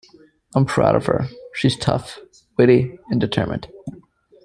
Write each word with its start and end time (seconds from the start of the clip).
"I'm 0.55 0.65
proud 0.65 0.95
of 0.95 1.05
her; 1.05 1.27
she's 1.53 1.77
tough, 1.77 2.17
witty 2.57 2.97
and 3.11 3.21
determined". 3.21 3.67